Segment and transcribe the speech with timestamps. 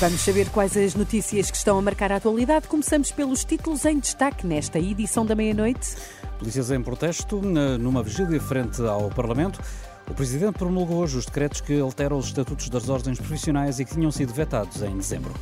[0.00, 2.66] Vamos saber quais as notícias que estão a marcar a atualidade.
[2.66, 5.94] Começamos pelos títulos em destaque nesta edição da meia-noite.
[6.38, 9.60] Polícias em protesto numa vigília frente ao Parlamento.
[10.08, 13.92] O Presidente promulgou hoje os decretos que alteram os estatutos das ordens profissionais e que
[13.92, 15.34] tinham sido vetados em dezembro.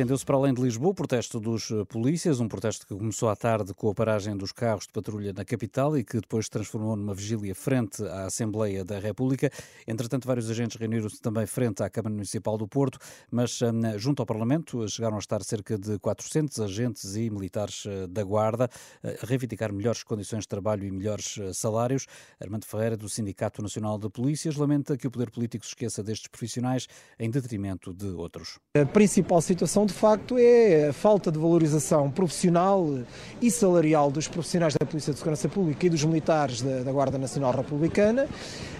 [0.00, 3.36] Estendeu-se para além de Lisboa o protesto dos eh, polícias, um protesto que começou à
[3.36, 6.96] tarde com a paragem dos carros de patrulha na capital e que depois se transformou
[6.96, 9.50] numa vigília frente à Assembleia da República.
[9.86, 12.98] Entretanto, vários agentes reuniram-se também frente à Câmara Municipal do Porto,
[13.30, 18.06] mas hum, junto ao Parlamento chegaram a estar cerca de 400 agentes e militares eh,
[18.06, 18.70] da Guarda
[19.04, 22.06] a reivindicar melhores condições de trabalho e melhores eh, salários.
[22.40, 26.28] Armando Ferreira, do Sindicato Nacional de Polícias, lamenta que o poder político se esqueça destes
[26.28, 26.86] profissionais
[27.18, 28.58] em detrimento de outros.
[28.74, 33.00] A principal situação de facto é a falta de valorização profissional
[33.42, 37.18] e salarial dos profissionais da Polícia de Segurança Pública e dos militares da, da Guarda
[37.18, 38.28] Nacional Republicana.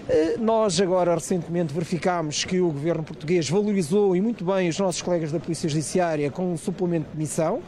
[0.07, 5.01] Eh, nós agora recentemente verificámos que o governo português valorizou e muito bem os nossos
[5.01, 7.61] colegas da Polícia Judiciária com um suplemento de missão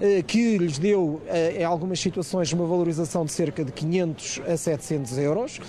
[0.00, 4.56] eh, que lhes deu eh, em algumas situações uma valorização de cerca de 500 a
[4.56, 5.60] 700 euros.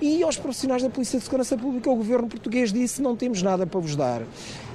[0.00, 3.66] E aos profissionais da Polícia de Segurança Pública, o governo português disse: não temos nada
[3.66, 4.22] para vos dar.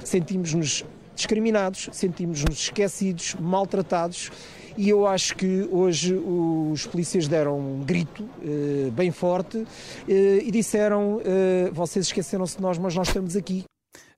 [0.04, 0.84] Sentimos-nos
[1.16, 4.30] discriminados, sentimos-nos esquecidos, maltratados
[4.76, 9.66] e eu acho que hoje os polícias deram um grito eh, bem forte
[10.06, 13.64] eh, e disseram: eh, vocês esqueceram-se de nós, mas nós estamos aqui.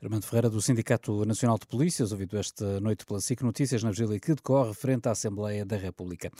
[0.02, 4.18] Armando Ferreira, do Sindicato Nacional de Polícias, ouvido esta noite pela SIC Notícias na vigília
[4.20, 6.30] que decorre frente à Assembleia da República.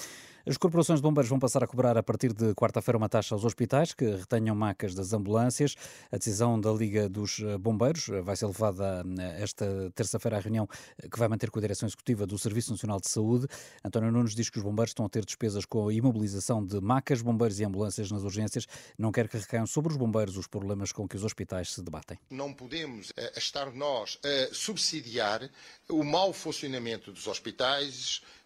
[0.49, 3.45] As corporações de bombeiros vão passar a cobrar a partir de quarta-feira uma taxa aos
[3.45, 5.75] hospitais que retenham macas das ambulâncias.
[6.11, 10.67] A decisão da Liga dos Bombeiros vai ser levada eh, esta terça-feira à reunião
[11.13, 13.47] que vai manter com a Direção Executiva do Serviço Nacional de Saúde.
[13.85, 17.21] António Nunes diz que os bombeiros estão a ter despesas com a imobilização de macas,
[17.21, 18.67] bombeiros e ambulâncias nas urgências.
[18.97, 22.19] Não quer que recaiam sobre os bombeiros os problemas com que os hospitais se debatem.
[22.31, 25.51] Não podemos estar nós a subsidiar
[25.91, 28.38] o mau funcionamento dos hospitais, eh,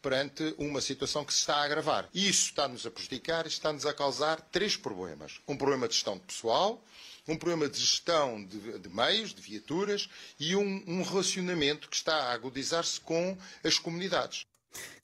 [0.00, 2.08] perante uma situação que se está a agravar.
[2.14, 5.40] E isso está-nos a prejudicar, está-nos a causar três problemas.
[5.48, 6.84] Um problema de gestão de pessoal,
[7.26, 12.14] um problema de gestão de, de meios, de viaturas e um, um relacionamento que está
[12.14, 14.46] a agudizar-se com as comunidades.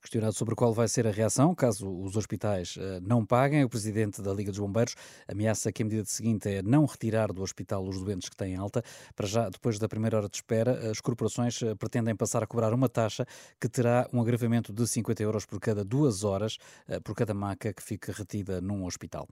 [0.06, 4.22] Questionado sobre qual vai ser a reação caso os hospitais uh, não paguem, o presidente
[4.22, 4.94] da Liga dos Bombeiros
[5.26, 8.84] ameaça que a medida seguinte é não retirar do hospital os doentes que têm alta.
[9.16, 12.72] Para já, depois da primeira hora de espera, as corporações uh, pretendem passar a cobrar
[12.72, 13.26] uma taxa
[13.60, 16.56] que terá um agravamento de 50 euros por cada duas horas,
[16.88, 19.26] uh, por cada maca que fique retida num hospital.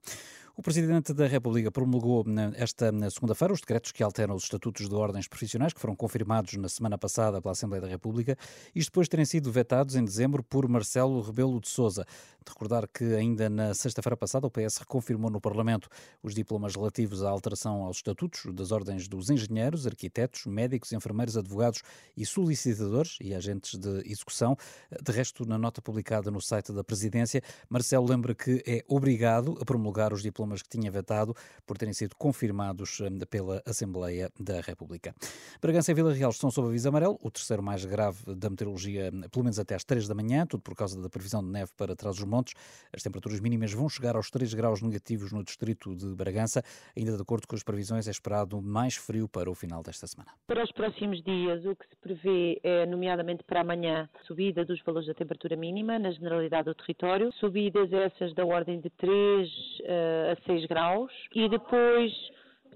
[0.57, 2.25] O Presidente da República promulgou
[2.55, 6.69] esta segunda-feira os decretos que alteram os estatutos de ordens profissionais que foram confirmados na
[6.69, 8.39] semana passada pela Assembleia da República,
[8.73, 12.05] isto depois de terem sido vetados em dezembro por Marcelo Rebelo de Sousa.
[12.45, 15.89] De recordar que ainda na sexta-feira passada o PS reconfirmou no Parlamento
[16.23, 21.83] os diplomas relativos à alteração aos estatutos das ordens dos engenheiros, arquitetos, médicos, enfermeiros, advogados
[22.15, 24.59] e solicitadores e agentes de execução.
[25.03, 29.65] De resto, na nota publicada no site da Presidência, Marcelo lembra que é obrigado a
[29.65, 31.35] promulgar os diplomas que tinha vetado
[31.67, 35.15] por terem sido confirmados hum, pela Assembleia da República.
[35.63, 39.45] Bragança e Vila Real estão sob aviso amarelo, o terceiro mais grave da meteorologia, pelo
[39.45, 42.17] menos até às 3 da manhã, tudo por causa da previsão de neve para trás
[42.17, 42.55] dos montes.
[42.93, 46.63] As temperaturas mínimas vão chegar aos 3 graus negativos no distrito de Bragança.
[46.97, 50.31] Ainda de acordo com as previsões, é esperado mais frio para o final desta semana.
[50.47, 55.09] Para os próximos dias, o que se prevê é, nomeadamente para amanhã, subida dos valores
[55.09, 60.47] da temperatura mínima na generalidade do território, subidas essas da ordem de 3 uh, a
[60.47, 62.13] 6 graus e depois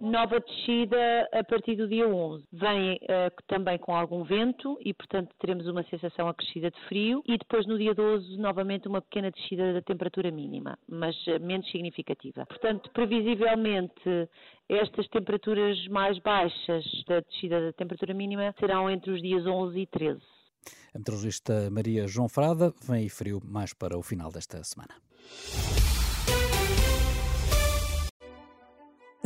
[0.00, 2.45] nova descida a partir do dia 11.
[2.53, 7.37] Vem uh, também com algum vento e, portanto, teremos uma sensação acrescida de frio e
[7.37, 12.47] depois no dia 12 novamente uma pequena descida da temperatura mínima, mas uh, menos significativa.
[12.47, 14.29] Portanto, previsivelmente
[14.69, 19.87] estas temperaturas mais baixas da descida da temperatura mínima serão entre os dias 11 e
[19.87, 20.21] 13.
[20.94, 24.94] A meteorologista Maria João Frada vem frio mais para o final desta semana.